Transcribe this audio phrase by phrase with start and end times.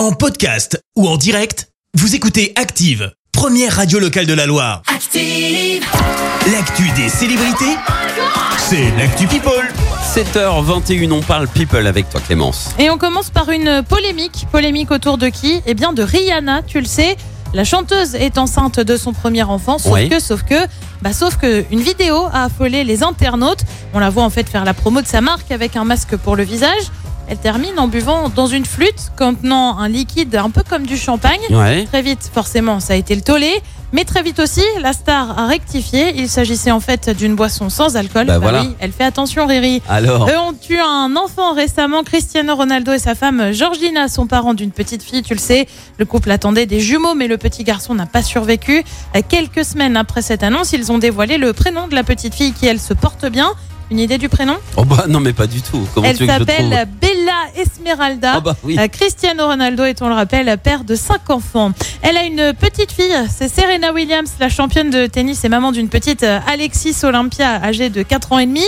[0.00, 4.80] En podcast ou en direct, vous écoutez Active, première radio locale de la Loire.
[4.86, 5.84] Active.
[6.50, 7.76] L'actu des célébrités,
[8.56, 9.68] c'est l'actu People.
[10.14, 12.70] 7h21, on parle people avec toi Clémence.
[12.78, 14.46] Et on commence par une polémique.
[14.50, 15.60] Polémique autour de qui?
[15.66, 17.18] Eh bien de Rihanna, tu le sais.
[17.52, 20.08] La chanteuse est enceinte de son premier enfant, sauf Oui.
[20.08, 20.66] que, sauf que,
[21.02, 23.64] bah, sauf que une vidéo a affolé les internautes.
[23.92, 26.36] On la voit en fait faire la promo de sa marque avec un masque pour
[26.36, 26.84] le visage.
[27.30, 31.38] Elle termine en buvant dans une flûte contenant un liquide un peu comme du champagne.
[31.50, 31.84] Ouais.
[31.84, 33.52] Très vite, forcément, ça a été le tollé.
[33.92, 36.12] Mais très vite aussi, la star a rectifié.
[36.16, 38.26] Il s'agissait en fait d'une boisson sans alcool.
[38.26, 38.62] Bah voilà.
[38.62, 39.80] oui, elle fait attention, Riri.
[39.88, 42.02] Alors, Eux ont eu un enfant récemment.
[42.02, 45.68] Cristiano Ronaldo et sa femme Georgina sont parents d'une petite fille, tu le sais.
[45.98, 48.82] Le couple attendait des jumeaux, mais le petit garçon n'a pas survécu.
[49.14, 52.52] Euh, Quelques semaines après cette annonce, ils ont dévoilé le prénom de la petite fille
[52.52, 53.52] qui, elle, se porte bien.
[53.90, 54.54] Une idée du prénom?
[54.76, 55.84] Oh bah non mais pas du tout.
[55.92, 56.46] Comment Elle je trouve?
[57.20, 58.32] Bella Esmeralda.
[58.36, 58.76] Ah bah oui.
[58.78, 61.72] Euh, Cristiano Ronaldo est, on le rappelle, père de cinq enfants.
[62.02, 65.88] Elle a une petite fille, c'est Serena Williams, la championne de tennis et maman d'une
[65.88, 68.64] petite euh, Alexis Olympia âgée de 4 ans et demi.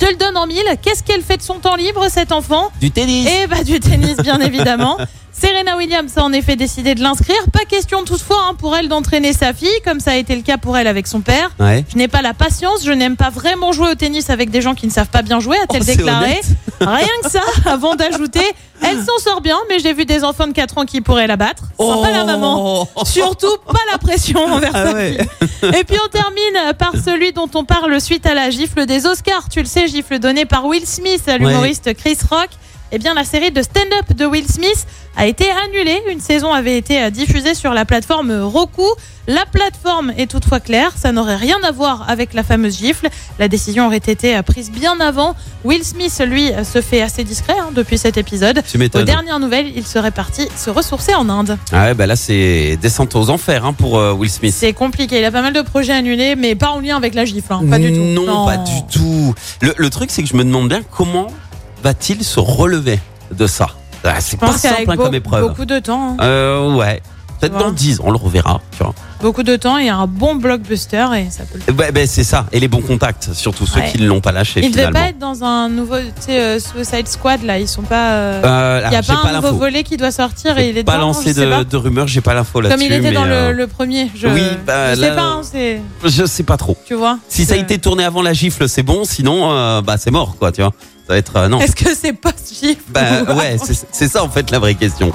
[0.00, 0.64] Je te le donne en mille.
[0.80, 3.28] Qu'est-ce qu'elle fait de son temps libre, cet enfant Du tennis.
[3.42, 4.96] Eh bah du tennis, bien évidemment.
[5.32, 7.36] Serena Williams a en effet décidé de l'inscrire.
[7.52, 10.58] Pas question toutefois hein, pour elle d'entraîner sa fille, comme ça a été le cas
[10.58, 11.50] pour elle avec son père.
[11.58, 11.84] Ouais.
[11.90, 14.74] Je n'ai pas la patience, je n'aime pas vraiment jouer au tennis avec des gens
[14.74, 16.40] qui ne savent pas bien jouer, a-t-elle Oh, déclaré.
[16.80, 18.44] Rien que ça, avant d'ajouter,
[18.82, 21.36] elle s'en sort bien, mais j'ai vu des enfants de 4 ans qui pourraient la
[21.36, 21.64] battre.
[21.78, 22.86] Sympa la maman.
[22.96, 23.04] Oh.
[23.04, 25.12] Surtout pas la pression envers Ah sa ouais.
[25.12, 25.70] fille.
[25.78, 29.48] Et puis on termine par celui dont on parle suite à la gifle des Oscars.
[29.50, 32.48] Tu le sais, gifle donnée par Will Smith à l'humoriste Chris Rock.
[32.92, 34.84] Eh bien, la série de stand-up de Will Smith
[35.16, 36.02] a été annulée.
[36.10, 38.82] Une saison avait été euh, diffusée sur la plateforme Roku.
[39.28, 43.08] La plateforme est toutefois claire, ça n'aurait rien à voir avec la fameuse gifle.
[43.38, 45.36] La décision aurait été euh, prise bien avant.
[45.64, 48.60] Will Smith, lui, euh, se fait assez discret hein, depuis cet épisode.
[48.68, 51.58] Tu Aux dernières nouvelles, il serait parti se ressourcer en Inde.
[51.70, 54.52] Ah ouais bah là c'est descente aux enfers hein, pour euh, Will Smith.
[54.56, 55.20] C'est compliqué.
[55.20, 57.52] Il a pas mal de projets annulés, mais pas en lien avec la gifle.
[57.52, 57.62] hein.
[57.70, 58.00] Pas du tout.
[58.00, 59.32] Non, pas du tout.
[59.60, 61.28] Le, le truc, c'est que je me demande bien comment
[61.82, 62.98] va-t-il se relever
[63.32, 63.68] de ça.
[64.04, 65.48] Ah, c'est pas simple hein, comme épreuve.
[65.48, 66.16] beaucoup de temps, hein.
[66.22, 67.02] Euh, ouais.
[67.38, 68.60] Peut-être dans 10 ans, on le reverra.
[68.72, 68.94] Tu vois.
[69.20, 71.92] Beaucoup de temps, il y a un bon blockbuster et ça peut le faire.
[71.92, 72.46] Ben, c'est ça.
[72.52, 73.90] Et les bons contacts, surtout ceux Ouais.
[73.92, 75.00] qui ne l'ont pas lâché Il devait finalement.
[75.00, 75.96] pas être dans un nouveau,
[76.28, 77.58] euh, Suicide Squad là.
[77.58, 78.12] Ils sont pas.
[78.12, 80.84] euh, Euh, il y a pas un nouveau volet qui doit sortir et il est
[80.84, 81.64] pas dedans, lancé de, pas.
[81.64, 82.78] de rumeurs, j'ai pas l'info là-dessus.
[82.78, 84.10] Comme il était dans euh, le, le premier.
[84.14, 85.22] Je, oui, bah, je sais là- pas.
[85.22, 85.40] hein,
[86.04, 86.76] Je sais pas trop.
[86.86, 87.18] tu vois.
[87.28, 89.04] Si ça a été tourné avant la gifle, c'est bon.
[89.04, 90.52] Sinon, euh, bah c'est mort, quoi.
[90.52, 90.72] Tu vois.
[91.06, 91.60] Ça va être euh, non.
[91.60, 93.56] Est-ce que c'est pas gifle Bah ou- ouais,
[93.90, 95.12] c'est ça en fait la vraie question.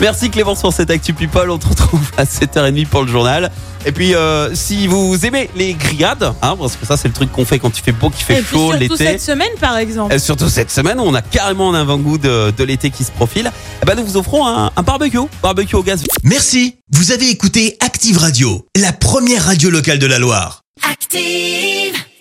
[0.00, 1.50] Merci Clémence pour cette Actu People.
[1.50, 3.50] On te retrouve à 7h30 pour le journal.
[3.86, 7.30] Et puis euh, si vous aimez les grillades, hein, parce que ça c'est le truc
[7.32, 8.96] qu'on fait quand il fait beau, qu'il fait Et chaud surtout l'été.
[8.96, 10.12] cette semaine, par exemple.
[10.12, 13.50] Euh, surtout cette semaine, on a carrément un avant-goût de, de l'été qui se profile.
[13.82, 16.02] Eh ben, nous vous offrons un, un barbecue, barbecue au gaz.
[16.24, 20.62] Merci, vous avez écouté Active Radio, la première radio locale de la Loire.
[20.90, 21.94] Active.